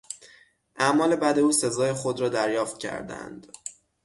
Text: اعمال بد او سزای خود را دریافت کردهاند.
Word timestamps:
اعمال 0.75 1.15
بد 1.15 1.39
او 1.39 1.51
سزای 1.51 1.93
خود 1.93 2.19
را 2.19 2.29
دریافت 2.29 2.77
کردهاند. 2.77 3.47